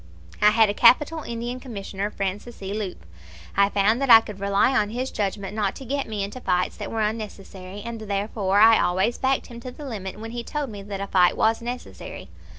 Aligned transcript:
I 0.41 0.49
had 0.49 0.67
a 0.67 0.73
capital 0.73 1.21
Indian 1.21 1.59
Commissioner, 1.59 2.09
Francis 2.09 2.63
E. 2.63 2.73
Leupp. 2.73 3.05
I 3.55 3.69
found 3.69 4.01
that 4.01 4.09
I 4.09 4.19
could 4.19 4.39
rely 4.39 4.75
on 4.75 4.89
his 4.89 5.11
judgment 5.11 5.55
not 5.55 5.75
to 5.75 5.85
get 5.85 6.07
me 6.07 6.23
into 6.23 6.41
fights 6.41 6.75
that 6.77 6.89
were 6.89 7.01
unnecessary, 7.03 7.83
and 7.85 8.01
therefore 8.01 8.57
I 8.59 8.81
always 8.81 9.19
backed 9.19 9.45
him 9.45 9.59
to 9.59 9.69
the 9.69 9.85
limit 9.85 10.19
when 10.19 10.31
he 10.31 10.43
told 10.43 10.71
me 10.71 10.81
that 10.81 11.01
a 11.01 11.05
fight 11.05 11.37
was 11.37 11.61
necessary. 11.61 12.29